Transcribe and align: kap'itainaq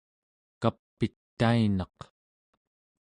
kap'itainaq 0.61 1.97